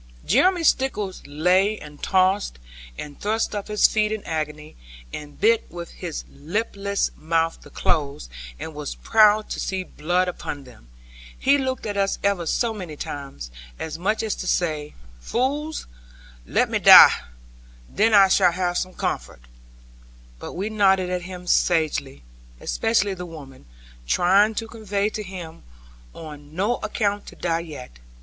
Jeremy 0.25 0.63
Stickles 0.63 1.21
lay 1.27 1.77
and 1.77 2.01
tossed, 2.01 2.57
and 2.97 3.21
thrust 3.21 3.53
up 3.53 3.67
his 3.67 3.87
feet 3.87 4.11
in 4.11 4.23
agony, 4.23 4.75
and 5.13 5.39
bit 5.39 5.63
with 5.69 5.91
his 5.91 6.23
lipless 6.27 7.11
mouth 7.15 7.61
the 7.61 7.69
clothes, 7.69 8.27
and 8.59 8.73
was 8.73 8.95
proud 8.95 9.47
to 9.51 9.59
see 9.59 9.83
blood 9.83 10.27
upon 10.27 10.63
them. 10.63 10.87
He 11.37 11.59
looked 11.59 11.85
at 11.85 11.97
us 11.97 12.17
ever 12.23 12.47
so 12.47 12.73
many 12.73 12.95
times, 12.95 13.51
as 13.77 13.99
much 13.99 14.23
as 14.23 14.33
to 14.37 14.47
say, 14.47 14.95
'Fools, 15.19 15.85
let 16.47 16.67
me 16.67 16.79
die, 16.79 17.11
then 17.87 18.15
I 18.15 18.27
shall 18.27 18.53
have 18.53 18.79
some 18.79 18.95
comfort'; 18.95 19.43
but 20.39 20.53
we 20.53 20.71
nodded 20.71 21.11
at 21.11 21.21
him 21.29 21.45
sagely, 21.45 22.23
especially 22.59 23.13
the 23.13 23.27
women, 23.27 23.67
trying 24.07 24.55
to 24.55 24.67
convey 24.67 25.09
to 25.09 25.21
him, 25.21 25.61
on 26.15 26.55
no 26.55 26.77
account 26.77 27.27
to 27.27 27.35
die 27.35 27.59
yet. 27.59 27.99